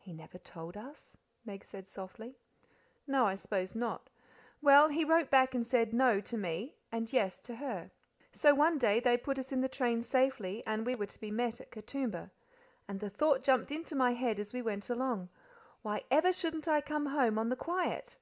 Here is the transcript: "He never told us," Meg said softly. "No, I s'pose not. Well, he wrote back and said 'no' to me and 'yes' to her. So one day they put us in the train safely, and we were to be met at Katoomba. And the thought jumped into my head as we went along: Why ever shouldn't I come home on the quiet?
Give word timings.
"He 0.00 0.12
never 0.12 0.38
told 0.38 0.76
us," 0.76 1.16
Meg 1.44 1.64
said 1.64 1.86
softly. 1.86 2.36
"No, 3.06 3.26
I 3.28 3.36
s'pose 3.36 3.76
not. 3.76 4.10
Well, 4.60 4.88
he 4.88 5.04
wrote 5.04 5.30
back 5.30 5.54
and 5.54 5.64
said 5.64 5.92
'no' 5.92 6.18
to 6.20 6.36
me 6.36 6.74
and 6.90 7.12
'yes' 7.12 7.40
to 7.42 7.54
her. 7.54 7.92
So 8.32 8.56
one 8.56 8.76
day 8.78 8.98
they 8.98 9.16
put 9.16 9.38
us 9.38 9.52
in 9.52 9.60
the 9.60 9.68
train 9.68 10.02
safely, 10.02 10.66
and 10.66 10.84
we 10.84 10.96
were 10.96 11.06
to 11.06 11.20
be 11.20 11.30
met 11.30 11.60
at 11.60 11.70
Katoomba. 11.70 12.32
And 12.88 12.98
the 12.98 13.08
thought 13.08 13.44
jumped 13.44 13.70
into 13.70 13.94
my 13.94 14.14
head 14.14 14.40
as 14.40 14.52
we 14.52 14.62
went 14.62 14.90
along: 14.90 15.28
Why 15.82 16.02
ever 16.10 16.32
shouldn't 16.32 16.66
I 16.66 16.80
come 16.80 17.06
home 17.06 17.38
on 17.38 17.48
the 17.48 17.54
quiet? 17.54 18.16